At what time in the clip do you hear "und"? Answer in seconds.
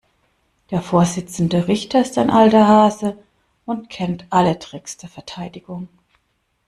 3.67-3.91